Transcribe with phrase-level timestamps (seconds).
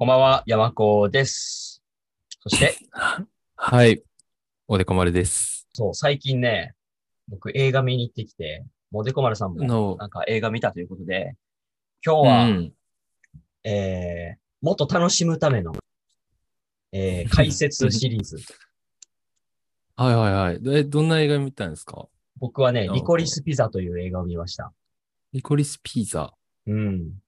[0.00, 1.82] こんばんは、山子です。
[2.38, 2.76] そして、
[3.56, 4.00] はい。
[4.68, 5.66] おでこまるです。
[5.72, 6.76] そう、最近ね、
[7.26, 11.34] 僕映画見に行ってきて、もうでこまるさんものなんか映画見たということで、
[12.06, 12.72] 今日は、うん
[13.64, 15.72] えー、もっと楽しむための、
[16.92, 18.36] えー、 解説シリーズ。
[19.96, 20.78] はいはいはい。
[20.78, 22.06] え、どんな映画見たんですか？
[22.36, 24.72] 僕はね、うんリコリスピザという映画を見ました。
[25.32, 26.32] リコリスピザ。
[26.66, 27.20] うん。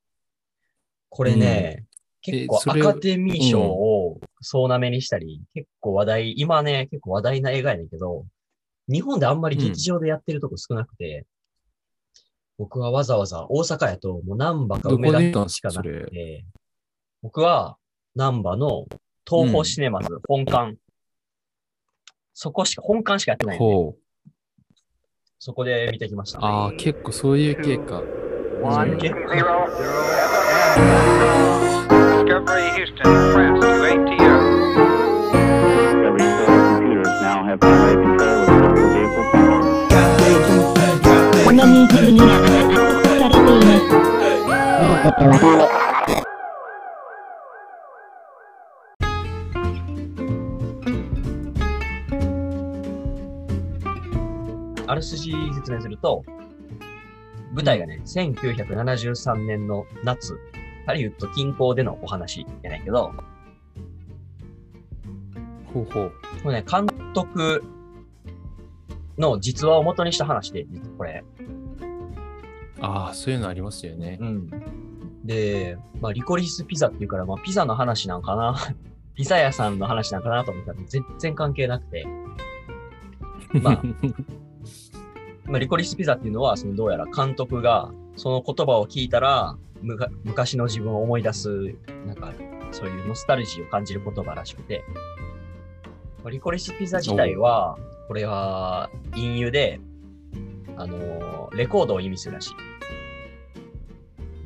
[1.09, 1.89] これね、
[2.23, 8.27] 結構アカデミー賞を総なめにしたり、結構話題、今ね、結構話題な映画やねんけど、
[8.89, 11.27] 日本であんまり劇場でやってるとこ少なくて、
[12.59, 16.45] 僕はわざわざ大阪やと、もう南波か梅田しかなくて、
[17.23, 17.79] 僕は
[18.15, 18.87] 南波の
[19.27, 20.77] 東宝シネマズ本館、
[22.35, 24.31] そこしか、本館しかやってないんで、ほう。
[25.39, 26.45] そこで見てきました。
[26.45, 28.03] ああ、結構そういう系か。
[28.61, 32.00] そういう系 Zero.
[32.31, 34.35] Discovery Houston, France to ATO.
[36.07, 36.47] Every cell
[36.79, 39.75] computers now have primary control of local vehicle functions.
[41.45, 42.71] この人数には圧迫
[43.19, 43.83] されています。
[44.95, 45.59] 僕ってわかる。
[54.87, 56.23] あらすじ説明すると、
[57.53, 60.39] 舞台がね、1973年の夏、
[60.91, 63.15] ハリウッド近郊でのお話やねんけど、
[65.73, 66.13] ほうほう。
[66.43, 67.63] これね、監督
[69.17, 70.67] の実話を元にした話で、
[70.99, 71.23] これ。
[72.81, 74.19] ああ、そういうのありますよね。
[74.21, 74.51] うん。
[75.25, 78.57] で、まあ、リコリスピザっていうから、まあ、ピザの話なんかな
[79.15, 82.05] ピザ屋さんの話なんかなと思ったら全然関係なくて、
[83.63, 83.83] まあ
[85.47, 91.75] まあ、リコリスピザっていうのは、そのどうやら監督がその言葉を聞いたら、むか昔の自分を思い出す、
[92.07, 92.35] なんか、
[92.71, 94.85] そういうノスタルジーを感じる言葉らしくて、
[96.23, 99.81] まあリコリスピザ自体は、これは隠喩で、
[100.77, 102.51] あのーレコードを意味するらしい。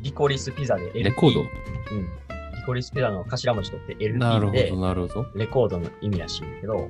[0.02, 1.02] リコリスピザで LP。
[1.02, 1.40] レコード？
[1.40, 1.46] うん。
[1.48, 5.26] リコリスピザの頭文字取って LP でなるほど、、なるほど。
[5.34, 6.88] レコードの意味らしいんだけど、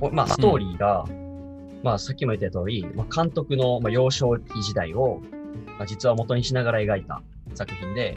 [0.00, 1.04] こまあ、ストーリーが、
[1.82, 5.20] まあ、さっきも言った通り、まあ、監督の、まあ、幼少期時代を、
[5.78, 7.22] まあ、実は元にしながら描いた
[7.54, 8.16] 作品で、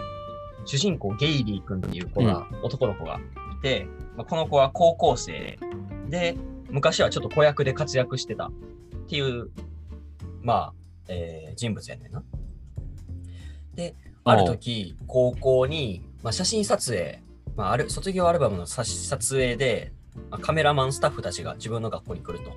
[0.66, 3.20] 主人公ゲイリー君っていう子が、男の子が
[3.60, 5.58] いて、まあ、この子は高校生
[6.10, 6.38] で、
[6.70, 8.52] 昔はちょっと子役で活躍してたっ
[9.08, 9.50] ていう、
[10.42, 10.74] まあ、
[11.08, 12.24] えー人物やねんな。
[13.74, 17.24] で、ある時、高校に、まあ、写真撮影、
[17.56, 19.92] まあ、ある卒業アルバムの撮撮影で、
[20.30, 22.52] まあカメラマンスタッフたちが自分の学校に来ると。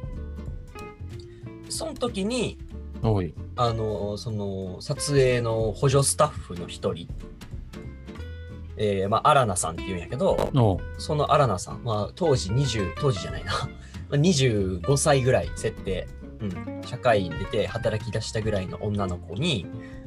[1.68, 2.58] その時に。
[3.56, 7.08] あの、その、撮影の補助スタッフの一人、
[8.76, 10.50] えー、まあ、アラナさんって言うんやけど、
[10.98, 13.52] そのアラナさん、まあ、当時20、当時じゃないな、
[14.08, 16.08] まあ25歳ぐらい設定、
[16.40, 19.66] うん、社会に出て働き出したぐらいの女の子に、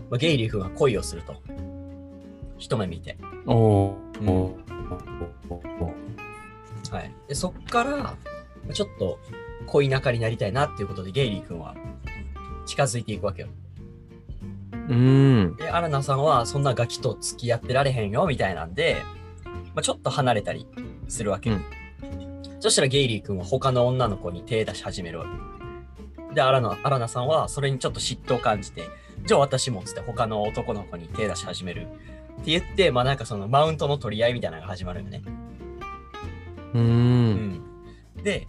[0.10, 1.36] まあ、ゲイリー君が恋をすると。
[2.58, 3.18] 一目見て。
[3.46, 3.96] おう。
[4.22, 4.56] うん。
[6.92, 7.12] はい。
[7.28, 8.18] で、そっから、ま
[8.70, 9.20] あちょっと
[9.66, 11.76] 恋仲になりたいなっていうことで、ゲイリー君は
[12.66, 13.50] 近づいていくわけよ。
[14.72, 15.56] うーん。
[15.56, 19.02] で、アラナさんはそんなガキと付き合ってられへんよ、みたいなんで、
[19.46, 20.68] まあ、ちょっと離れたり
[21.08, 21.52] するわけ。
[21.52, 21.66] うん
[22.64, 25.26] そしたらゲイリー君は他の女の子に手出し始めるわ
[26.30, 26.34] け。
[26.34, 28.88] で、アラナアラナさんはそれにちょっと嫉妬を感じて、
[29.26, 31.88] じゃあ私もっつって他の男の子に手出し始める。
[31.88, 35.24] って言って、まあなんかそのマウントの取り合いみたいなのが始まるよね。
[36.74, 36.80] うー。
[36.80, 37.34] うん
[38.20, 38.24] ん。
[38.24, 38.48] で、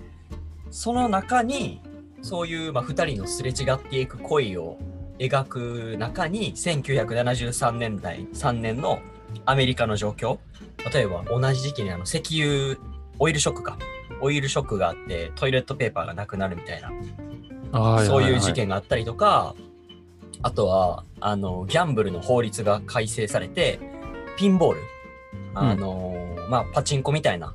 [0.71, 1.81] その中に、
[2.25, 4.79] そういう、まあ、二人のすれ違っていく恋を
[5.19, 9.01] 描く中に、1973年代、3年の
[9.45, 10.39] アメリカの状況。
[10.93, 12.79] 例えば、同じ時期にあの、石油、
[13.19, 13.79] オイルショックか。
[14.23, 18.55] オイルショックがあって、トイレットペーパーがなくなるみたいな、はいそういう事。
[18.55, 19.55] 件があったりとか、
[20.43, 23.79] あとは、あの、ギャンブルの法律が改正されて、
[24.39, 24.81] ピンボール。
[25.55, 26.17] あの、
[26.49, 27.55] まあ、パチンコみたいな、はい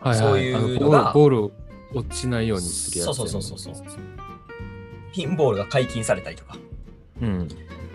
[0.00, 1.52] はいそういうあのがボールボールを
[1.92, 3.16] 落ちないようにするやつ。
[3.16, 3.84] そうそうそうそうそう。
[5.12, 6.56] ピンボールが解禁されたりとか。
[7.20, 7.48] うん。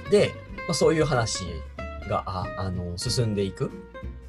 [0.10, 0.34] で、
[0.68, 1.46] まあ、そういう話
[2.10, 3.72] がああの進んでいく。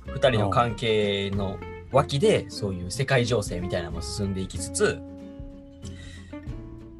[0.06, 1.58] 二人の関係の
[1.92, 4.98] 脇で、そういう世界情勢みたいなのも進んでいきつつ、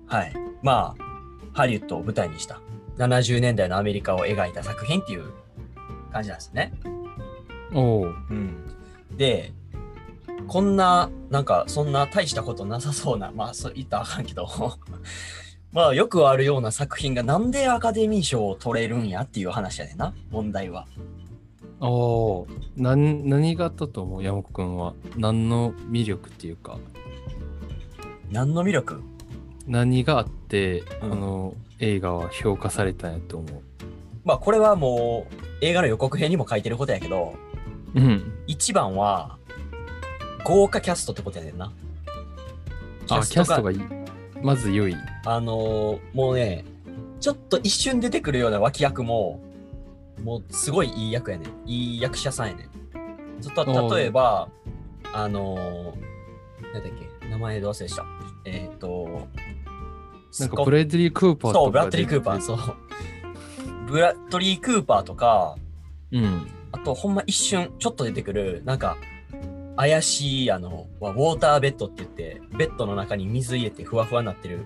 [0.06, 0.32] はい。
[0.62, 1.04] まあ、
[1.52, 2.60] ハリウッドを舞台にした
[2.98, 5.30] 70年代のアメリカを描いた作品っていう
[6.12, 6.72] 感じなんですね。
[7.74, 8.14] おう。
[8.30, 8.56] うん。
[9.16, 9.52] で、
[10.47, 14.47] こんな、なんか、そんな大したことなさそうな、まあ、そう言ったらあかんけど、
[15.73, 20.87] まあ、よくあるような作品がなんでアカデミー賞を取れるんやっていう話やねんな、問題は。
[21.81, 22.47] おお、
[22.77, 24.94] 何があったと思う山子くんは。
[25.17, 26.79] 何の魅力っていうか、
[28.31, 29.03] 何の魅力？
[29.67, 33.62] 何があって、うんあの映画は評価されたんやと思う。
[34.25, 37.35] まあこれはもう映画の予告編にも書いてることやけど、
[37.94, 38.33] うん。
[38.47, 39.36] 一番は
[40.46, 41.72] 豪華キャストってことやねんな。
[43.10, 43.81] あ、キャストがいい。
[44.40, 44.94] まず良い。
[45.25, 46.64] あのーもうね、
[47.19, 49.40] ちょっと一瞬出てくるような脇役も、
[50.22, 51.69] もうすごいいい役やねん。
[51.69, 53.43] いい役者さんやねん。
[53.43, 54.48] ちょっと例えば、
[55.12, 58.04] あのー、なんだっけ、名前ど忘れした。
[58.44, 59.26] えっ、と、
[60.38, 63.90] なんかブレッドリー・クーパーとかそう、ブラッドリー・クーパー、そう。
[63.90, 65.56] ブラッドリー・クーパーとか、
[66.12, 66.46] うん。
[66.70, 68.96] あとほんま一瞬ちょっと出てくる、なんか、
[69.76, 74.64] 怪しい、あの、ウォーターベッドって言って、ベッドの中に水入れてふわふわになってる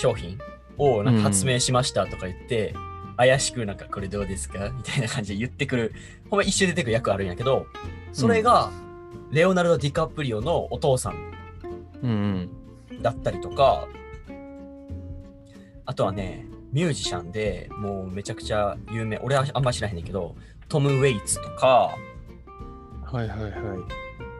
[0.00, 0.38] 商品
[0.78, 2.74] をなんか発明しましたとか言って、
[3.16, 4.70] 怪しくなんかこれどうですか？
[4.70, 5.92] みたいな感じで言ってくる、
[6.30, 7.66] ほんま一瞬出てくる役あるんやけど、
[8.12, 8.70] それが、
[9.32, 11.32] レオナルド・ディカプリオのお父さん
[12.02, 12.48] うん
[13.02, 13.88] だったりとか、
[15.84, 20.34] あとはね、ミュージシャンでもうめちゃくちゃ有名、俺はあんま知らへんねんけど、
[20.68, 22.05] トム・ウェイツとか、うん。
[23.12, 23.52] はいはいはい。
[23.52, 23.58] う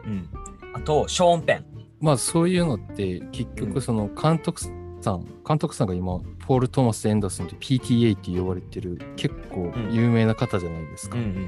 [0.09, 0.29] ん。
[0.73, 1.65] あと、ショーン・ペン。
[1.99, 4.61] まあそういうのって結うん局その監督
[5.01, 11.17] さん、監督さんが今ポール・トーマス・エンダーソンって PTA って呼ばれてる結構うん有名な方じゃないですか。
[11.17, 11.47] ん。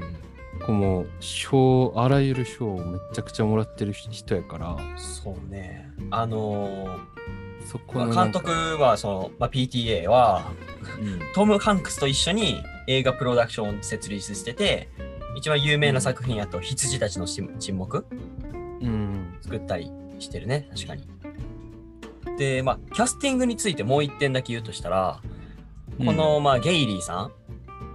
[0.66, 5.90] こ賞あらゆる賞をめちゃくちゃもらってる人やからそうね。
[6.10, 6.98] あの
[7.64, 10.50] そこーのなんか監督は、その、まあ、PTA は、
[11.00, 14.88] うんトム・ハンクスと一緒に映画プロダクションを設立してて、
[15.36, 18.06] 一番有名な作品やと、羊たちの沈沈黙？
[18.80, 19.38] うん。
[19.40, 21.06] 作ったりしてるね、確かに。
[22.38, 25.20] で、まあ、キャスティングについてもう一点だけ言うとしたら、
[25.98, 27.32] この、まあ、ゲイリーさん、ま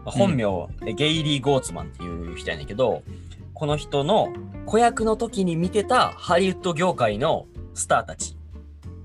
[0.06, 0.44] あ本名、
[0.86, 3.02] えゲイリー・ゴーツマンっていう人やねんけど、
[3.54, 4.34] この人の
[4.66, 8.38] 子役の時に見てたハリウッド業界のスターたち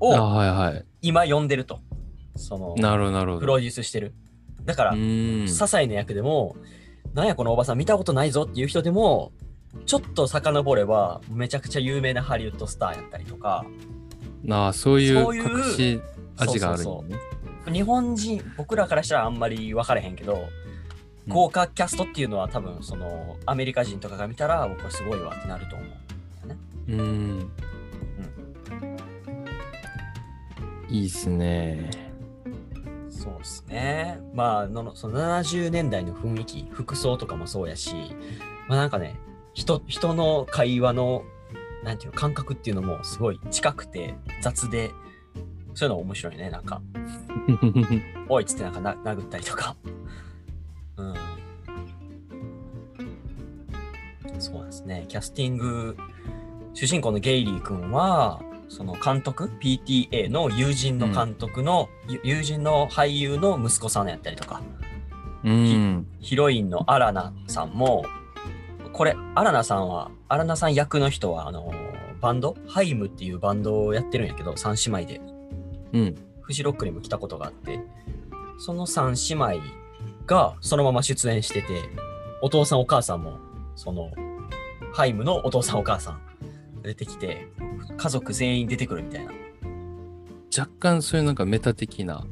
[0.03, 0.85] あをはいはい。
[1.03, 1.81] 今呼んでると。
[2.37, 3.39] その、なるほど。
[3.39, 4.15] プロデュースしてる。
[4.65, 4.99] だから、うん。
[4.99, 6.57] 些細な役でも、
[7.15, 9.33] なんやこのおばさん見たことないぞっていう人でも、
[9.87, 13.65] ちょっと遡れば、めちゃくちゃ有名なハリウッドスターやったりとか、
[14.43, 16.01] なあそういうそういう隠し
[16.37, 17.17] 味があるよね。
[17.71, 20.49] 日本人、僕らからしたらあんまり分かれへんけど、
[21.27, 21.33] うん。
[21.33, 26.93] 豪華キャストっていうのは多分、その、アメリカ人とかが見たら、僕はすごいわってなると思う。
[26.93, 27.51] うん。
[30.89, 32.10] いいっすね
[33.21, 34.19] そうですね。
[34.33, 37.95] まあ、ののその70年代の雰囲気、服装とかもそうやし、
[38.67, 39.21] まあなんかね、
[39.53, 41.25] 人、人の会話の、
[41.85, 44.91] なんていうの、感覚っていうのもすごい近くて雑で、
[45.75, 46.49] そういうの面白いね。
[46.49, 46.81] なんか、
[48.31, 49.77] おいっつってなんかな殴ったりとか。
[50.97, 51.15] うん。
[54.39, 55.05] そうですね。
[55.09, 55.95] キャスティング、
[56.73, 58.41] 主人公のゲイリー君は、
[58.71, 64.63] その監督 ?PTA の友人の監督の、ゆ友人の俳優の息子さんやったりとか、
[65.43, 68.05] うんヒロインのアラナさんも、
[68.93, 71.73] これ、アラナさんは、アラナさん役の人は、あの
[72.21, 72.57] バンド？
[72.69, 75.21] ハイムっていうバンドをやってるんやけど、三姉妹で。
[75.93, 77.81] うんフジロックにも来たことがあって、
[78.59, 79.61] その三姉妹
[80.27, 81.67] がそのまま出演してて、
[82.43, 83.39] お父さんお母さんも、
[83.75, 84.11] その、
[84.93, 86.21] ハイムのお父さんお母さん
[86.83, 87.49] 出てきて、
[87.97, 89.33] 家族全員出てくるみたいな。
[90.57, 92.25] 若干そういうなんかメタ的な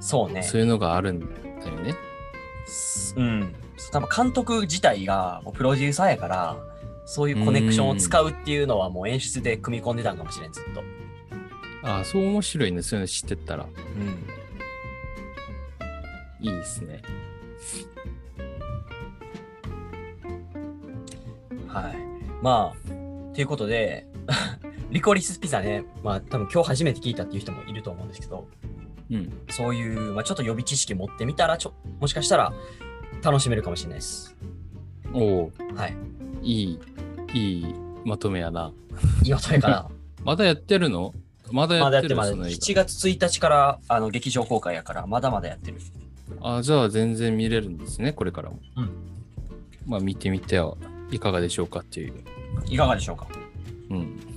[0.00, 0.42] そうね。
[0.42, 1.26] そういうのがあるんだ
[1.68, 1.94] よね
[2.66, 3.54] すうん。
[3.90, 6.56] 多分監督自体がもうプロデューサーやから、
[7.04, 10.82] そういうコネクションを使うっていうのはもう演出で組み込んでたんかもしれん、ずっと。
[11.84, 13.68] ああそう面白いねそういうの知ってったらう
[16.44, 16.46] ん。
[16.46, 17.02] いいですね
[21.66, 21.96] はい。
[22.42, 24.06] まあ、ということで、
[24.92, 28.46] リコリスピザね、まあ多分今日初めて聞いたっていう人もいると思うんですけど、
[29.10, 29.32] うん。
[29.48, 32.52] そういう、まあ、ちょっと予備知識持ってみたら、ちょもしかしたら
[33.22, 34.36] 楽しめるかもしれないです。
[35.14, 35.96] おおはい。
[36.42, 36.80] いい
[37.32, 38.70] いいまとめやな。
[39.24, 39.88] 今とれかな。
[40.24, 41.14] まだやってるの？
[41.50, 45.78] まだやまだやっるっててまだその映7月1日からあの劇場公開やから、まだまだやってる。
[46.38, 48.58] 画あじゃあ全然見れるんですねこれからも。
[48.76, 48.90] うん。
[49.86, 50.76] まあ見てみては
[51.10, 52.14] いかがでしょうかっていう。
[52.66, 53.26] いかがでしょうか？
[53.88, 54.31] うん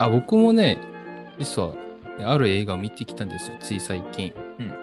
[0.00, 0.78] あ僕もね
[1.38, 1.74] 実は
[2.24, 4.74] ある映画を見てきたんですよつい最近、うん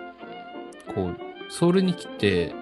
[0.95, 1.17] こう
[1.49, 2.53] ソウルに来て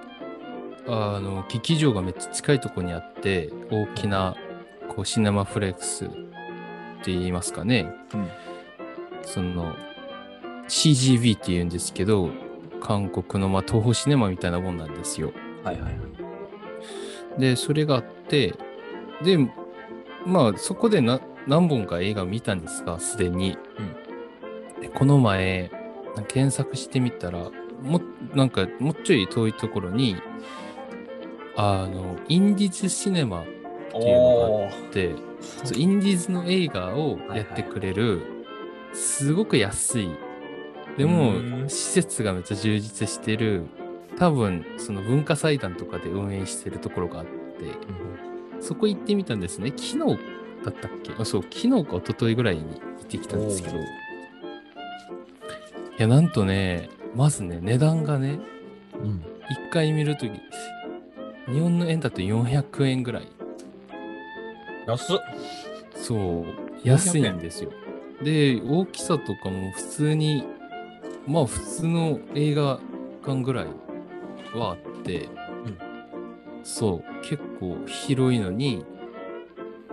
[0.87, 4.35] あの劇場がめっちゃ近いところにあって大きな
[4.89, 6.09] こうシネマフレックスっ
[7.11, 7.93] 言いますかね。
[8.13, 8.29] うん
[9.23, 9.75] その
[10.67, 12.29] CGV って言うんですけど、
[12.81, 15.31] 韓国のまあ東宝シネマみたいなもんなんですよ。
[15.63, 15.89] はいはいは
[17.37, 17.41] い。
[17.41, 18.53] で、それがあって、
[19.23, 19.37] で、
[20.25, 23.57] まあそこでな何本か映画を見たんですが、すでに。
[24.81, 25.71] でこの前、
[26.27, 27.49] 検索してみたら、
[27.81, 28.01] も
[28.33, 30.15] なんかもうちょい遠いところに、
[31.55, 33.45] あの、インディーズシネマっ
[33.91, 35.15] ていうのがおあって、
[35.75, 38.21] インディーズの映画をやってくれる、
[38.93, 40.09] すごく安い、
[40.97, 43.65] でうも施設がめっちゃ充実してる、
[44.17, 47.31] 多分その文化祭団とかで運営してるところがあって、
[48.61, 49.73] そこ行ってみたんですね。
[49.75, 50.19] 昨日
[50.65, 51.13] だったっけ？
[51.17, 52.69] あそう、昨日か一昨日ぐらいに行
[53.03, 53.81] ってきたんですけど、い
[55.97, 58.39] や、なんとね、まずね、値段がね、
[59.01, 59.23] うん。
[59.49, 60.31] 一回見るとき、
[61.53, 63.27] 日本の円だと400円ぐらい。
[64.87, 65.17] 安っ。
[65.95, 66.45] そう、
[66.83, 67.71] 安いんですよ。
[68.23, 70.43] で、大きさとかも普通に、
[71.27, 72.79] まあ普通の映画
[73.25, 73.65] 館ぐらい
[74.55, 75.29] はあって、
[76.63, 78.83] そう、結構広いのに、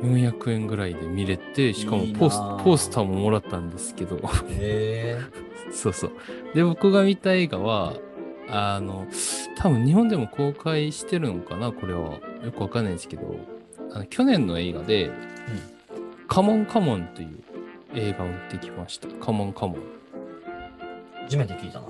[0.03, 4.19] 400円ぐらいで見れて、しかもポスあポスターももらったんですけど。
[5.73, 6.11] そうそう。
[6.55, 7.95] で、僕が見た映画は、
[8.49, 9.07] あの、
[9.57, 12.19] 多分日本でも公開してるのかな、これは。
[12.45, 13.37] よくわかんないんですけど、
[13.93, 15.11] あの去年の映画で、
[16.27, 17.29] カモンカモンという
[17.95, 19.09] 映画を見てきました。
[19.21, 19.83] カモンカモン。
[21.25, 21.87] 初めて聞いたな。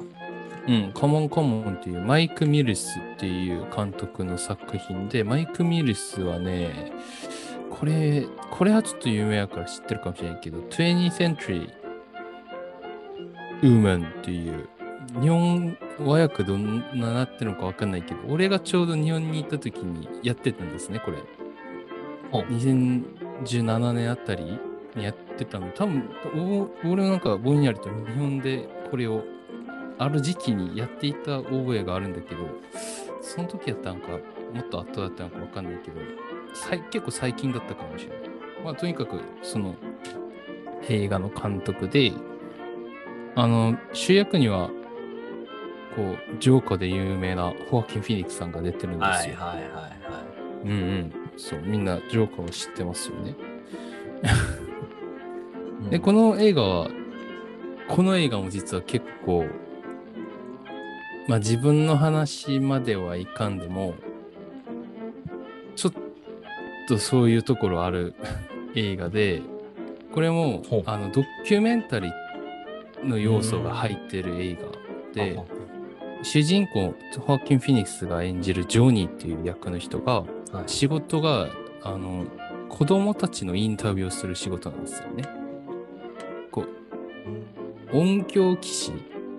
[0.68, 6.92] うん、カモンカモンというマイク・ミルスっていう監督の作品で、マイク・ミルスはね、
[7.82, 11.68] これ、これはちょっと有名やから知ってるかもしれないけど、20th Century
[13.60, 14.68] Woman っていう、
[15.20, 21.16] 日本和訳どんななってるのかわかんないけど、俺がちょうど日本に行った時にやってたんですね、これ。
[22.30, 24.60] ほう2017年あたり
[24.94, 25.66] にやってたの。
[25.72, 26.08] 多分、
[26.84, 29.24] お俺なんかぼんやりと日本でこれを
[29.98, 32.46] ある時期にやっていた覚えがあるんだけど、
[33.20, 34.06] その時やったんか、
[34.54, 35.96] もっと後だったのかわかんないけど、
[36.90, 38.18] 結構最近だったかもしれない。
[38.64, 39.74] まあ、とにかく、その、
[40.88, 42.12] 映画の監督で、
[43.34, 44.70] あの、主役には、
[45.96, 49.36] こう、ジョーカーで有名なホアキン・フィニックスさんが出てるんですよ。
[49.36, 49.92] はいはいはいはい。
[50.64, 51.12] うんうん。
[51.36, 53.36] そう、みんなジョーカーを知ってますよね。
[55.90, 56.90] で、この映画は、
[57.88, 59.46] この映画も実は結構、
[61.28, 63.94] まあ自分の話まではいかんでも、
[66.92, 68.14] とそういうところある
[68.74, 69.42] 映画で、
[70.12, 74.58] これもあのドキュメンタリーの要素が入ってる映
[75.14, 75.38] 画で、
[76.22, 80.26] 主人公、ホーキン・フィニックスが演じるジョニーっていう役の人が、はい
[80.66, 81.48] 仕事が、
[81.82, 82.26] あの、
[82.68, 85.24] 子供たちのインタビューをする仕事なんですよね。
[86.50, 86.66] こ
[87.90, 88.92] う、音響騎士、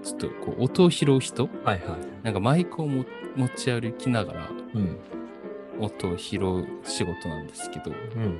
[0.03, 1.47] ちょっとこう音を拾う人？
[1.63, 1.79] はいはい。
[2.23, 3.05] なんかマイクをも
[3.35, 4.97] 持ち歩きながらうん。
[5.79, 8.39] 音を拾う仕事なんですけど、うん。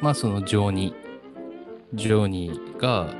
[0.00, 0.94] まあそのジョニー、
[1.94, 3.14] ジョニーが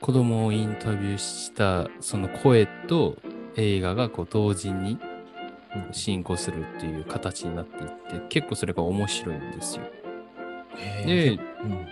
[0.00, 3.16] 子供をインタビューしたその声と
[3.56, 4.98] 映画がこう同時に
[5.92, 9.82] 進行するっていう形になっていって、結構それが面白いんですよ。
[10.76, 11.86] へで、うん。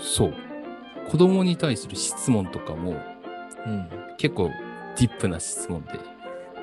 [0.00, 0.34] そう。
[1.10, 2.92] 子供に対する質問とかも
[3.66, 3.88] うん。
[4.16, 4.50] 結構
[4.98, 5.98] ディップな質問で、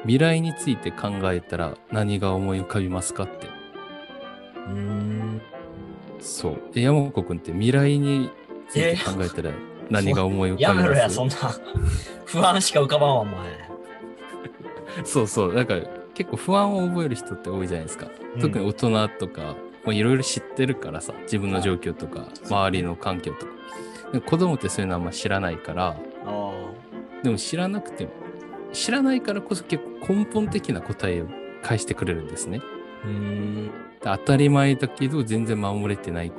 [0.03, 3.47] 未来について考えたら何が思い浮かびますかって。
[4.67, 5.41] うーん。
[6.19, 6.61] そう。
[6.75, 8.29] え山子くんって未来に
[8.69, 9.51] ついて考えたら
[9.89, 10.85] 何が思い浮かびます？
[10.85, 11.35] やめろや、そんな。
[12.25, 13.35] 不安しか浮かばんわ、お前。
[15.03, 15.55] そうそう。
[15.55, 15.81] だから
[16.13, 18.07] 結構不安を覚える人って多いじゃないですか。
[18.41, 23.51] 特に大人とか、もういろいろ知ってるからさ、自分の状況とか、周りの環境とか。
[24.11, 26.51] でも子供ってそういうのあんま知らないから、あ
[27.23, 28.11] でも知らなくても、
[28.73, 31.27] 知らないからこそ結構根本的な答えを
[31.63, 32.61] 返してくれるんですね。
[33.03, 33.07] あ。
[33.07, 33.71] うーん。
[34.01, 36.31] 当たり前だけど全然守れてない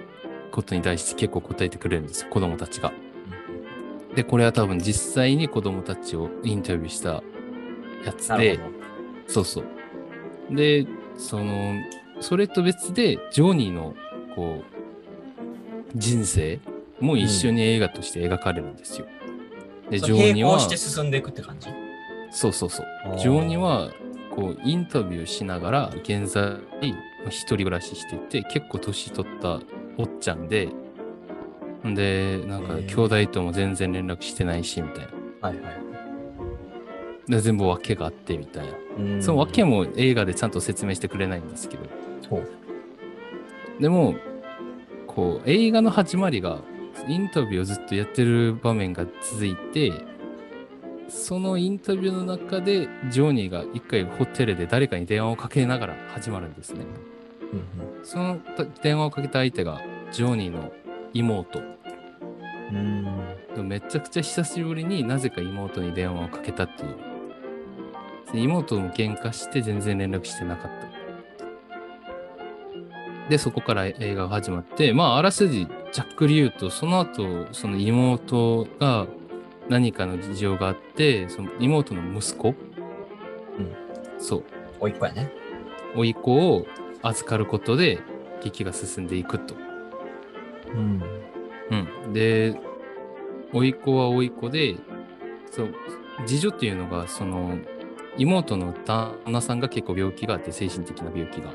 [0.51, 2.93] ことに対して結構答えてくれるんですよ、子供たちが。
[4.15, 7.23] で、これは多分実際に子供たちをインタビューした
[8.05, 8.59] やつで
[9.27, 9.65] そうそう。
[10.51, 10.87] で、
[11.17, 11.75] その、
[12.21, 13.95] それと別で、ジョニーの、
[14.35, 14.79] こう、
[15.95, 16.59] 人生
[17.01, 19.07] も一緒に映画として描かれるんですよ。
[19.91, 20.07] で、ど。
[20.07, 21.69] ジョニーは並行、して進んでいくって感じ？
[22.31, 22.87] そうそうそう。
[23.19, 23.91] ジョニーは、
[24.31, 26.59] こう、インタビューしながら、現在、
[27.27, 29.61] 一人暮らししていて、結構年取った
[29.97, 30.69] おっちゃんで、
[31.87, 35.07] んで、なんか、兄弟とも全然連絡してないし、みたい
[35.41, 35.49] な。
[35.49, 37.31] はいはい。
[37.31, 38.73] で、全部訳があって、みたいな。
[38.99, 41.85] うんその訳も映画でちゃんと説明してくれないんですけど。
[43.81, 44.17] でも、
[45.07, 46.61] こう、映画の始まりが、
[47.07, 49.93] インタビューをずっとやってる場面が続いて、
[51.09, 56.85] そのインタビューの中で、ジョニーが一回ホテルで誰かに電話をかけながら始まるんですね。
[57.53, 58.41] うんその
[58.83, 59.81] 電話をかけた相手が、
[60.13, 60.73] ジョニーの
[61.13, 61.61] 妹。
[62.73, 63.69] うん。
[63.69, 66.97] めちゃくちゃ久しぶりになぜか妹に電話をかけたっていう。
[68.33, 70.89] で妹も喧嘩して全然連絡してなかった。
[73.31, 79.07] で、そこから映画が始まって、まあ、あらすじ、ざっくり言うと、その後、その妹が
[79.69, 82.57] 何かの事情があって、その妹の息子、うん
[84.19, 84.45] そう、
[84.81, 85.31] おいっ子やね。
[85.95, 86.67] 甥っ子を
[87.03, 88.01] 預かることで
[88.43, 89.55] 劇が進んでいくと。
[90.73, 91.03] うん。
[92.05, 92.13] うん。
[92.13, 92.59] で、
[93.53, 94.77] 甥っ子は甥っ子で、
[95.51, 95.75] そう、
[96.27, 97.59] 次女っていうのが、その、
[98.17, 101.53] 妹の旦那さんが結構病気があって、精神的な病気が。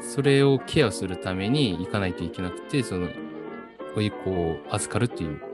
[0.00, 3.08] それをケアするために行かないといけなくて、その、
[3.96, 5.49] 甥っ子を預かるっていう。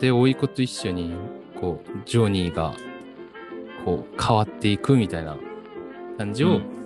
[0.00, 1.14] で、甥っ子と一緒に、
[1.58, 2.74] こう、ジョニーが、
[3.84, 5.36] こう、変わっていくみたいな
[6.18, 6.76] 感じを、うん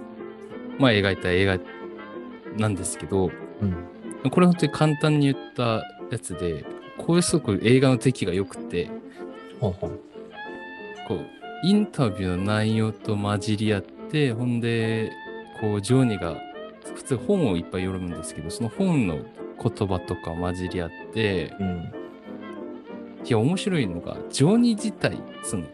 [0.80, 1.58] まあ、描いた映画
[2.56, 3.64] なんですけど、う
[4.26, 4.30] ん。
[4.30, 6.64] これ本当に簡単に言ったやつで、
[6.96, 8.90] こういうすごく映画の出来が良くて、
[9.60, 9.90] ほんほん。
[11.06, 11.26] こう、
[11.62, 15.12] インタビューの内容と混じり合って、ほんで、
[15.60, 16.40] こう、ジョーニーが、
[16.94, 19.18] 普通本をいっぱい読むんですけど、その本の
[19.62, 21.92] 言葉とか混じり合って、うん。
[23.24, 25.64] いや、面白いのが、ジョーニー自体、その、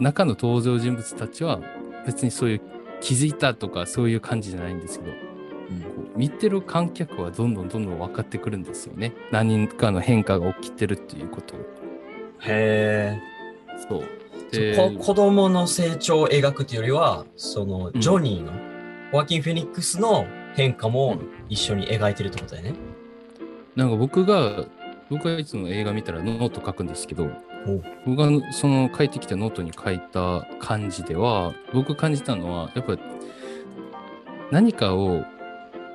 [0.00, 1.60] 中の登場人物たちは、
[2.06, 2.60] 別にそういう
[3.00, 9.12] 気づいたとかそういう感じじゃないんですけど、こう見てる観客はどんどんどんどん分かってくるんですよね。
[9.30, 11.58] 何かの変化が起きてるっていうことを。
[12.40, 13.18] へ
[13.88, 14.02] そう。
[14.52, 14.76] え。
[14.76, 18.52] こ子供の成長を描くっていうよりは、その、うんジョニーの、
[19.12, 21.18] ホアキン・フェニックスの変化も
[21.48, 22.74] 一緒に描いてるってことだよね。
[23.76, 24.64] なんか僕が、
[25.12, 27.24] 僕がいつも映画見たらノート書くんですけど
[27.66, 32.96] お、僕がその書いてきたノートに書いた感じでは、僕感じたのは、やっぱ
[34.50, 35.22] 何かを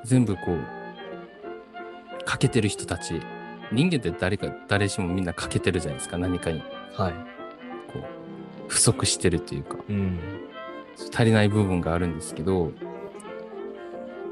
[0.03, 3.19] 全部こう、欠けてる人たち、
[3.71, 6.61] 人間って誰か、誰しもみんな欠けてるじゃないですか、何かに。
[6.93, 7.13] はい。
[7.91, 8.03] こう、
[8.67, 9.77] 不足してるというか。
[9.89, 10.19] うん。
[11.11, 12.71] 足りない部分があるんですけど、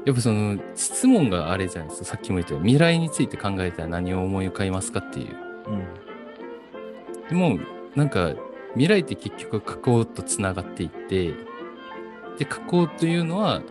[0.06, 5.36] やっぱその質問があれじゃないですか、さっきも言ったように未来について考えたら何を思い浮かびますかっていう。
[5.66, 7.28] うん。
[7.28, 7.58] でも、
[7.96, 8.34] なんか
[8.74, 11.34] 未来って結局加工とつながっていって、
[12.38, 13.62] で、加工というのは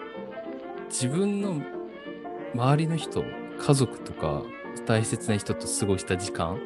[0.90, 1.62] 自分の
[2.54, 3.24] 周りの人、
[3.58, 4.44] 家族とか
[4.86, 6.60] 大切な人と過ごした時間、うん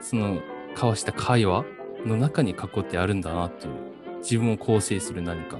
[0.00, 1.64] その交わした会話
[2.04, 3.74] の中に加工ってあるんだなっていう。
[4.18, 5.58] 自分を構成する何か。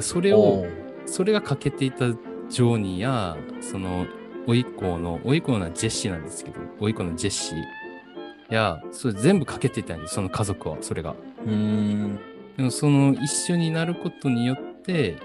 [0.00, 0.66] それを、
[1.08, 4.06] それが欠けていたジョーニーや、その、
[4.46, 11.14] 甥っ子の、甥っ子のはジェシーなんですけど、甥っ子のジェシーや、それ全部欠けていたんです、その家族は、それが。
[11.46, 12.18] うーん。
[12.56, 15.16] でもその一緒になることによって、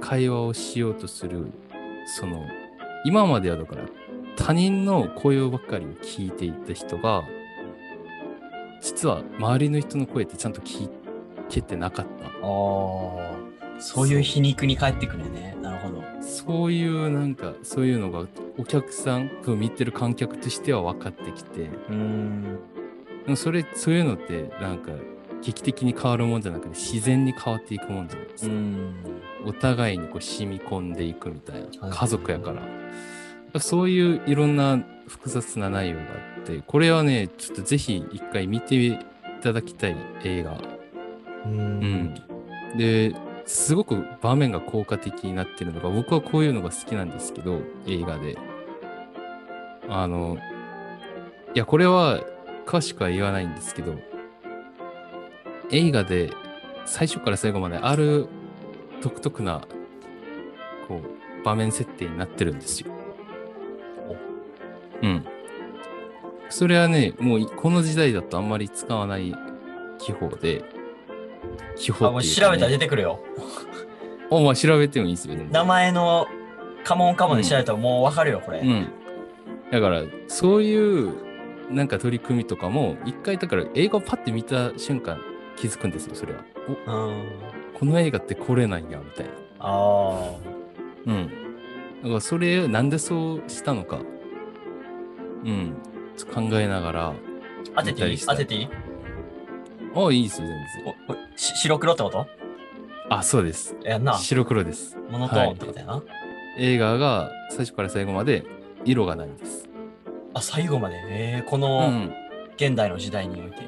[0.00, 1.46] 会話をしようとする、
[2.06, 2.44] その、
[3.04, 3.82] 今まではだから、
[4.36, 7.22] 他人の声ばっかりを聞いていた人が、
[8.80, 10.88] 実は周りの人の声ってちゃんと聞
[11.48, 12.26] けてなかった。
[12.26, 13.35] ああ。
[13.78, 15.56] そういう皮肉に帰ってくるね。
[15.62, 16.02] なるほど。
[16.20, 18.26] そういうなんかそういうのが
[18.58, 22.58] お客さん見てる観客としては分かってきてうーん。
[23.24, 24.92] でもそれそういうのってなんか
[25.42, 28.94] 劇的に変わるもんじゃなくて自然に変わっていくもんじゃないですか、うん。
[29.44, 32.52] お互いにこう染み込んでいくみたいはない家族やか
[33.52, 38.98] ら、そういういろんな複雑な内容があってこれはねちょっとぜひ一回見てい
[39.42, 42.14] ただきたい映画ううん。
[42.76, 43.14] で
[43.46, 48.36] すごく場面が効果的になってるのが僕はこういうのが好きなんですけど映画で
[49.88, 50.36] あの
[51.54, 52.20] いやこれは
[52.66, 53.94] 詳しくは言わないんですけど
[55.70, 56.30] 映画で
[56.84, 58.28] 最初から最後まである
[59.00, 59.62] 独特な
[60.88, 62.92] こう場面設定になってるんですよ。
[65.02, 65.24] うん。
[66.48, 69.34] それはね、もういこの時代だとあんまり使わない
[69.98, 70.64] 技法で、
[71.76, 73.20] 技法あ、もう調べたら出てくるよ。
[74.30, 75.46] お前調べてもいいですよ、ね。
[75.50, 76.26] 名前の
[76.84, 78.60] カモンカモンで調べたらもうわかるよ、これ。
[78.60, 78.88] うん。
[79.70, 81.12] だから、そういう
[81.70, 85.18] なんか取り組みとかも、一回だから映画をパッて見た瞬間
[85.56, 86.44] 気づくんですよ、それは。
[86.86, 87.24] おうん。
[87.74, 89.32] この映画ってこれなんや、みたいな。
[89.58, 90.30] あ
[91.06, 91.28] うん。
[92.02, 94.00] だからそれ、なんでそうしたのか。
[95.44, 95.74] うん。
[96.32, 97.06] 考えながら。
[97.08, 97.14] あ。
[97.76, 98.18] 当てていい？
[98.18, 98.68] 当てていい？
[100.04, 101.18] あ、いいですよ、全然。
[101.36, 102.26] 白黒ってこと？
[103.08, 103.76] あ、そうです。
[103.82, 104.14] やんな。
[104.14, 104.96] 白黒です。
[105.10, 106.02] モノトーンってことやな。
[106.58, 108.44] 映画が最初から最後まで
[108.84, 109.68] 色がないんです。
[110.34, 110.96] あ、最後まで？
[111.08, 112.12] えー、こうのん。
[112.56, 113.58] 現代の時代において。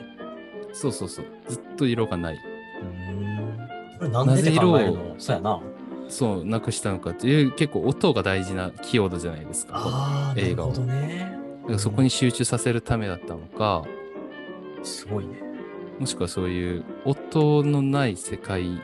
[0.73, 1.27] そうそうそう。
[1.47, 2.39] ずっと色がない。
[2.83, 3.69] うん。
[3.99, 5.15] これなんでって考えるの？
[5.19, 5.61] そうやな。
[6.09, 9.75] そう、なくしたのかっていう、結構音が大事なキーワードじゃないですか。
[9.77, 11.39] ああ、な映画をるほどね。
[11.63, 13.85] だからそこに集中させるためだったのか、
[14.83, 15.43] すごいね。
[15.99, 18.81] もしくはそういう音のない世界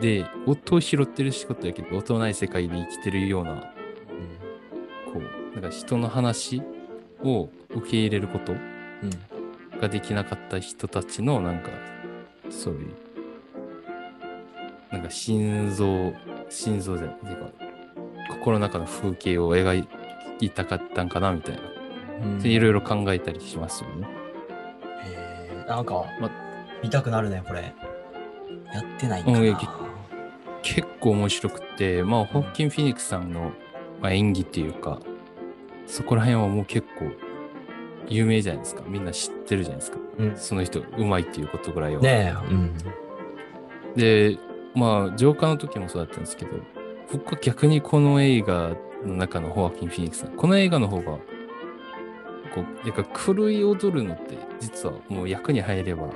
[0.00, 3.72] で、音を拾ってる仕事やけど、音のない世界で生きてるような、
[5.12, 6.62] こう、なんか人の話
[7.22, 8.60] を受け入れることうん。
[9.78, 11.70] ができなかった人たちの、なんか、
[12.50, 12.90] そういう、
[14.90, 16.12] なんか心臓、
[16.48, 17.50] 心臓じゃない、ていうか、
[18.30, 19.86] 心の中の風景を描
[20.40, 21.60] いたかったんかな、みたいな。
[22.48, 24.17] いろいろ考えたりしますよね。
[25.68, 26.30] なんか、ま
[26.82, 27.74] 見たくなるね、これ。
[28.72, 29.38] やってないかな。
[29.38, 29.56] うん
[30.60, 33.52] 結構面白くて、まあ、ホッキン・フィニックスさんの、
[34.02, 34.98] まあ、演技っていうか、
[35.86, 37.10] そこら辺はもう結構
[38.08, 38.82] 有名じゃないですか。
[38.86, 39.98] みんな知ってるじゃないですか。
[40.18, 42.02] うんその人、うまいっていうことぐらいは。
[42.02, 42.74] ねえ、うん。
[43.94, 44.36] で、
[44.74, 46.50] まあ、ジョーカーの時もそうだったんですけど、
[47.12, 51.18] 僕は逆にこの映画の中のホアキン・フィニックスさん、この映画の方が、
[52.54, 56.08] こう、なんか狂い踊るのって、実はもう役に入れば、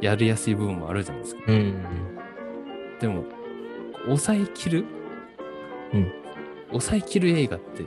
[0.00, 1.42] やりやすい部分もあるじゃないですか。
[1.46, 1.84] うん。
[3.00, 3.24] でも、
[4.06, 4.84] 抑えきる？
[5.92, 6.12] うん。
[6.70, 7.84] 抑えきる映画って、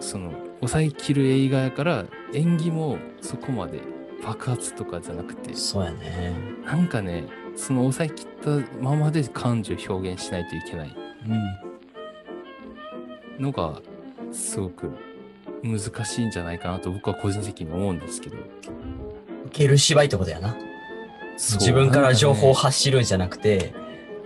[0.00, 2.04] その、抑えきる映画やから、
[2.34, 3.80] 演技もそこまで
[4.22, 6.34] 爆発とかじゃなくて、そうやね。
[6.64, 7.24] なんかね、
[7.56, 10.96] その抑えきったままで感情を表現しないといけない
[13.38, 13.44] うん。
[13.44, 13.80] のが、
[14.32, 14.90] すごく
[15.62, 18.36] 難しいんじゃないかなと僕は個人的に思うんですけど。
[19.46, 20.56] 受ける芝居ってことやな。
[21.36, 23.72] そう自分から情報を発しるんじゃなくて、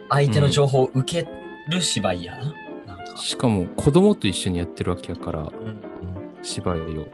[0.09, 1.29] 相手の情報を受け
[1.69, 2.97] る芝居やな。
[2.97, 3.17] なんか。
[3.17, 5.81] しかも子供と一緒にやってるわけやから、うん。
[6.43, 7.07] 芝居を。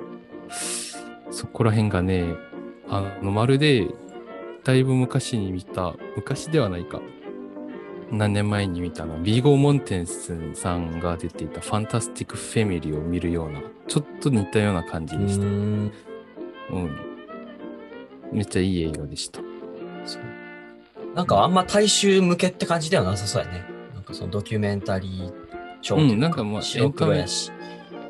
[1.31, 2.35] そこら辺がね、
[2.89, 3.87] あの、まるで、
[4.65, 7.01] だいぶ昔に見た、昔ではないか。
[8.11, 15.45] 何年前に見たの、ヴィゴ・モーテンセンさんが出ていたファンタスティック・ファミリーを見るような、ちょっと似たような感じでした。
[15.45, 15.47] ん。
[15.47, 15.93] うん。
[18.33, 19.41] めっちゃいい映画でした。
[20.05, 20.23] そう
[21.15, 23.65] なんかあんま大衆向けって感じではなさそうやね。
[23.95, 25.33] なんかそのドキュメンタリー
[25.81, 27.51] 調というか、うんなんかまあ白黒やし。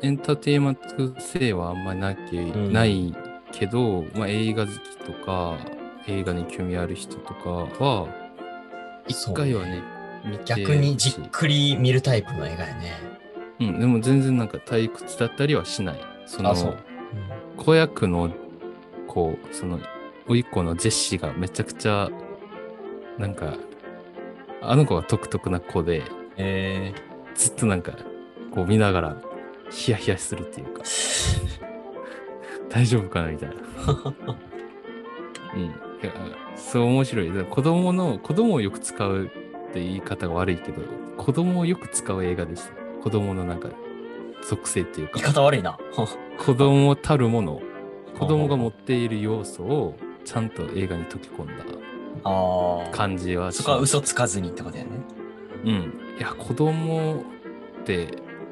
[0.01, 3.13] エンターテインメント性はあんまりなきゃ、んない
[3.51, 5.57] けど、まあ、映画好きとか、
[6.07, 7.49] 映画に興味ある人とか
[7.83, 8.07] は、
[9.09, 9.83] 一回はね、
[10.23, 12.93] 見て逆にじっくり見るタイプの映画やね。
[13.59, 15.99] うん、でも全然なんか退屈だったりはしない。
[16.25, 16.77] そのあ、そう。
[17.57, 18.31] 子役の
[19.07, 19.79] 子、その、
[20.27, 22.09] 甥いっ子のジェシーがめちゃくちゃ、
[23.17, 23.55] なんか、
[24.61, 26.03] あの子が独特な子で、
[26.37, 26.93] え
[27.35, 27.93] ずっとなんか、
[28.51, 29.21] こう見ながら、
[29.71, 30.83] ヒヤヒヤするっていうか、
[32.69, 33.55] 大丈夫かなみたいな。
[35.55, 35.88] うん。
[36.55, 37.45] そう面白い。
[37.45, 40.81] 子供の、子供をよく使うって言い方が悪いけど、
[41.17, 42.73] 子供をよく使う映画でした。
[43.03, 43.69] 子供のなんか、
[44.47, 45.77] 属性っていうか言い、方悪いな。
[46.37, 47.61] 子供たるもの、
[48.17, 51.65] 子供が持っている要素をちゃんと映画に溶け込んだ。
[52.91, 54.89] 感じはしそこは嘘つかずにってことやね。
[55.65, 55.71] うん。
[56.17, 57.23] いや、子供
[57.81, 58.07] って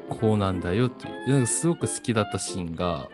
[0.08, 1.30] こうなんだよっていう。
[1.30, 3.08] なんかすごく好きだったシーンが、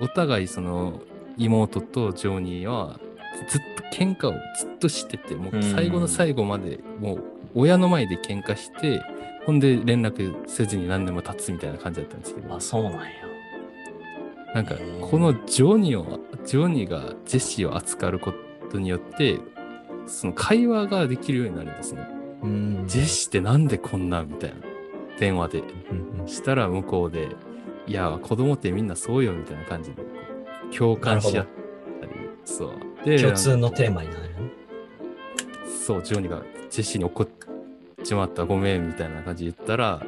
[0.00, 1.00] お互いその
[1.36, 3.00] 妹とジョニーは
[3.48, 9.02] ずっと喧嘩をずっとしてて、もう最後の最後までもう親の前で喧嘩して、
[9.46, 13.00] ほんで連絡せずに何年も経つみたいな感じだったんですけどあ、、そうなんや。
[14.54, 14.74] なんか
[15.10, 18.34] このジョニーを、ジョニーがジェシーを扱うこ
[18.70, 19.38] とによって、
[20.06, 22.06] その会話ができるようになるんですね。
[22.42, 24.56] うんジェシーってなんでこんなみたいな。
[25.18, 25.58] 電話で。
[25.60, 25.62] う
[25.94, 27.28] んうんしたら向こうで、
[27.86, 30.02] いや、子供ってみんなそうよみたいな感じで、
[30.76, 31.46] 共感し合っ
[32.00, 32.12] たり、
[32.44, 32.95] そう。
[33.04, 33.96] で、共通のテーマ。
[33.96, 34.26] マになる。
[35.86, 37.28] そう、ジョニーがジェシーに怒っ
[38.02, 40.02] ちまった、ごめんみたいな感じで言ったら、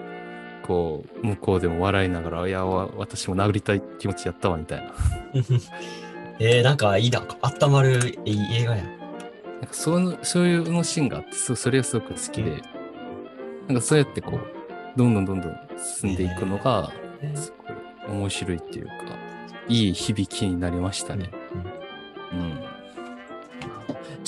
[0.66, 4.92] こう、向こうでも笑いながら、いや、わ私も殴りたい気持ちやったわ、みたいな。
[6.40, 7.22] えー、なんかいいな。
[7.42, 8.82] 温まるいい映画や。
[8.82, 8.90] な
[9.64, 12.62] んかそういうそういうのシーンがあって、そそれがすごく好きで、
[13.66, 15.56] なんかそうやってこう、どんどんどんどん
[16.00, 16.92] 進んでいくのが、
[17.34, 17.52] す
[18.06, 18.92] ごい面白いっていうか、
[19.68, 21.30] いい響きになりましたね。
[22.32, 22.57] うん。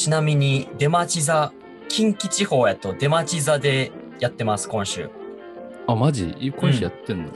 [0.00, 1.52] ちなみに、出町座、
[1.88, 5.10] 近畿地方やと出町座でやってます、今週。
[5.86, 6.34] あ、マジ？
[6.58, 7.32] 今週やってんの、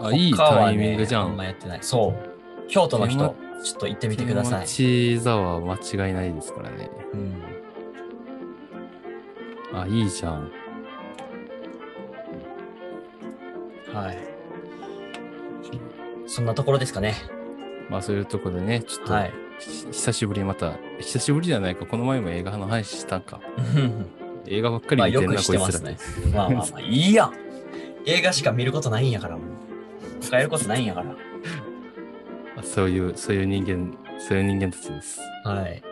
[0.00, 1.34] あ、いいタイミングじゃあん。
[1.34, 1.78] んまやってない。
[1.82, 2.68] そう。
[2.68, 4.66] 京都の人出、ちょっと行ってみてください。
[4.66, 5.74] 町座は間
[6.06, 6.88] 違いないですからね。
[7.12, 7.34] うん。
[9.78, 10.50] あ、いいじゃん。
[13.92, 14.18] はい。
[16.26, 17.14] そんなところですかね。
[17.90, 19.34] まあそういうところでね、ちょっと、はい。
[19.58, 23.40] ひ久しぶりにまた、久しぶりじゃないか、この前も映画の話したんか。
[24.46, 25.96] 映画ばっかりまあ見てんな、よくしてますね。
[26.32, 27.34] まあまあまあ、いいやん。
[28.06, 29.46] 映画しか見ることないんやから、もう。
[30.20, 31.14] 使えることないんやから。
[32.62, 35.20] そういう、そういう人間、そういう人間たちです。
[35.44, 35.82] はい。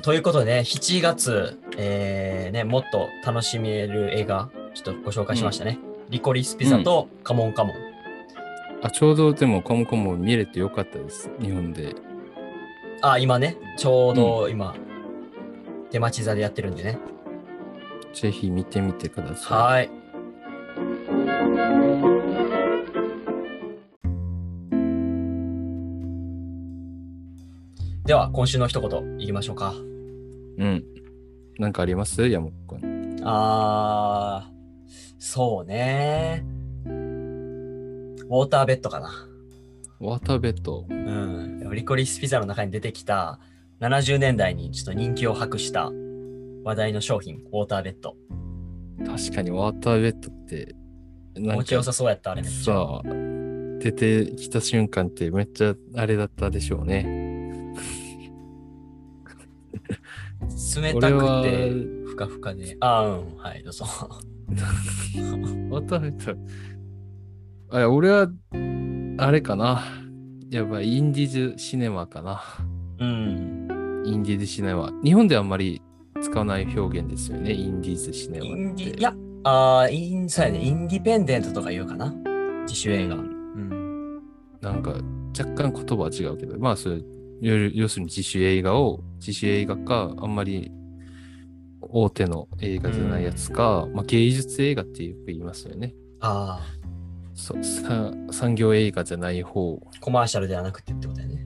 [0.00, 5.78] ということでね、7月、えー、ね、もっと楽しめる映画、ちょっとご紹介しましたね。
[6.08, 7.76] リコリスピザとカモンカモン。
[8.82, 11.30] あ、ちょうどでも、コムコム見れてよかったです。
[11.40, 11.94] 日本で。
[13.04, 14.76] あ、今ね、ちょうど今、
[15.90, 17.00] 出町座でやってるんでね。
[18.14, 19.90] ぜひ見てみてくださはい。
[28.04, 29.74] では、今週の一言いきましょうか。
[29.74, 30.62] い。
[30.62, 30.84] うん。
[31.58, 32.28] なんかあります？
[32.28, 33.16] 山本君。
[33.24, 34.52] あー、
[35.18, 36.44] そうね。
[36.86, 39.10] ウォーターベッドかな。
[40.02, 40.84] ワーターベッド。
[40.88, 41.70] うん。
[41.72, 43.38] リコリスピザの中に出てきた
[43.80, 45.90] 70年代にちょっと人気を博した
[46.64, 48.16] 話題の商品、ウォーターベッド。
[49.06, 50.74] 確かにワーターベッドって、
[51.36, 52.64] なんか気持ちよさそうやった、あれめっちゃ。
[52.64, 53.02] さあ、
[53.78, 57.22] 出てきた瞬間ってめっちゃあれだったでしょうね。
[60.76, 61.70] 冷たくて、
[62.06, 62.76] ふかふかで。
[62.80, 63.84] あーうん、はい、どうぞ。
[65.70, 66.71] ワーターベッド。
[67.74, 68.28] あ俺は、
[69.16, 69.82] あれかな。
[70.50, 72.42] やっぱインディーズシネマかな。
[72.98, 74.02] うん。
[74.04, 74.92] インディーズシネマ。
[75.02, 75.80] 日本ではあんまり
[76.20, 77.52] 使わない表現ですよね。
[77.52, 78.52] インディーズシネマって。
[78.52, 82.14] インディ、いや、あーイン、そうやね、インディペンデントとか言うかな。
[82.64, 83.14] 自主映画。
[83.14, 84.16] うん。
[84.60, 84.90] なんか
[85.38, 87.02] 若干言葉は違うけど、まあそれ、
[87.40, 90.70] 要要するに自主映画を、自主映画か、あんまり
[91.80, 95.94] 大手の映画じゃないやつか、まあ芸術映画ってよく言いますよね。
[96.20, 96.60] あ
[97.42, 99.80] そうさ産業映画じゃない方。
[99.84, 101.44] あ、コマーシャルではなくてってことだよね。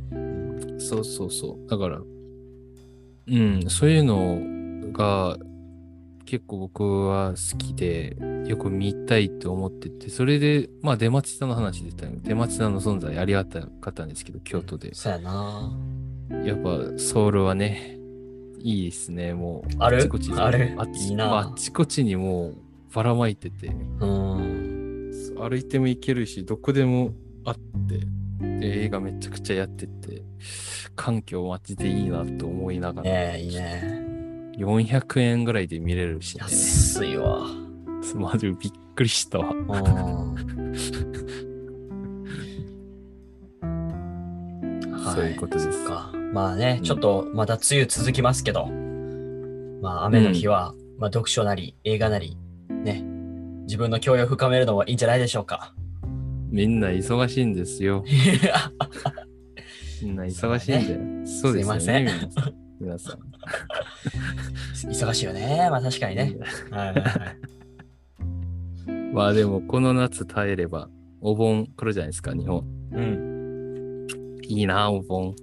[0.78, 1.70] そうそうそう。
[1.70, 2.00] だから、
[3.28, 5.38] うん、そういうのが
[6.26, 8.14] 結構僕は好きで、
[8.46, 12.12] よく見たいと思ってて、それで、まあ出町田の話でしたよ。
[12.22, 14.92] 出町田の存在ありがたかったんですけど、京都で。
[14.94, 15.72] そうやな。
[16.44, 17.96] やっぱソウルはね、
[18.58, 19.32] いいですね。
[19.32, 20.02] もう、ある？
[20.02, 22.56] ちこちにあっちこちにもう
[22.92, 24.55] ばらまいてて、うん。
[25.38, 27.12] 歩いても行けるし、どこでも
[27.44, 27.56] あっ
[27.88, 27.98] て、
[28.60, 30.22] で映画めちゃくちゃやってて、
[30.94, 34.04] 環境マジでいいなと思いながら、ねえ、いいね。
[34.58, 37.46] 400円ぐらいで見れるし、ね、安いわ。
[38.14, 39.52] マジびっくりしたわ。
[45.14, 45.84] そういうことです。
[45.86, 46.10] か。
[46.32, 48.66] まあね、ちょっとまた梅雨続きますけど、
[49.82, 52.36] まあ雨の日は、まあ読書なり映画なり、
[52.68, 53.04] ね、
[53.66, 55.74] 自分の教養を深めるのはいいんじゃないでしょうか。
[56.48, 58.04] みんな忙しいんですよ。
[60.02, 61.26] みんな忙しいんだよ。
[61.26, 61.80] そうですよね。
[61.80, 62.08] すいません
[62.80, 63.18] 皆さん。
[64.88, 65.68] 忙しいよね。
[65.70, 66.36] まあ確かにね。
[66.70, 67.36] はいはいはい。
[69.12, 70.88] まあでも、この夏耐えれば、
[71.20, 72.64] お盆来るじゃないですか、日本。
[72.92, 74.06] うん。
[74.42, 75.34] いいな、お盆。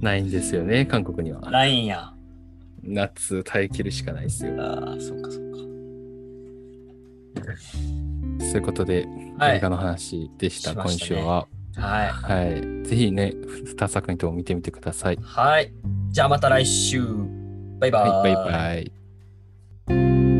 [0.00, 1.40] ないんですよね、韓国には。
[1.50, 2.12] ラインや。
[2.82, 4.54] 夏耐えきるしかないですよ。
[4.62, 5.50] ああ、そっかそっ
[8.40, 9.04] そういうことで、
[9.38, 9.46] か。
[9.46, 9.68] はい映画。
[9.70, 11.46] の話でした、今しましたね週は。
[11.76, 12.08] はい。
[12.08, 12.84] はい。
[12.86, 13.32] ぜひね、
[13.76, 15.18] 2作品とも見てみてください。
[15.20, 15.72] はい。
[16.10, 17.02] じゃあまた来週。
[17.80, 18.32] バイバーイ。
[18.32, 18.92] はい、バイ
[19.88, 20.33] バイ。